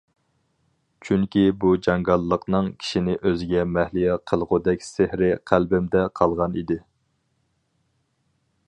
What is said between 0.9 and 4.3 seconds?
چۈنكى بۇ جاڭگاللىقنىڭ كىشىنى ئۆزىگە مەھلىيا